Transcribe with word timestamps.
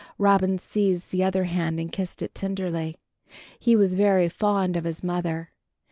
Robin 0.17 0.57
seized 0.57 1.11
the 1.11 1.23
other 1.23 1.43
hand 1.43 1.79
and 1.79 1.91
kissed 1.91 2.23
it 2.23 2.33
tenderly. 2.33 2.97
He 3.59 3.75
was 3.75 3.93
very 3.93 4.29
fond 4.29 4.75
of 4.75 4.83
his 4.83 5.03
mother. 5.03 5.51